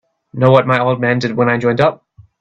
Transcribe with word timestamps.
Know 0.33 0.49
what 0.49 0.65
my 0.65 0.79
old 0.79 0.99
man 0.99 1.19
did 1.19 1.37
when 1.37 1.47
I 1.47 1.59
joined 1.59 1.79
up? 1.79 2.03